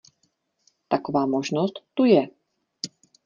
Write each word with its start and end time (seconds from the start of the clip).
Taková 0.87 1.25
možnost 1.25 1.73
tu 1.93 2.05
je. 2.05 2.27